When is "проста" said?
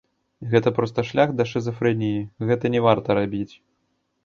0.77-1.03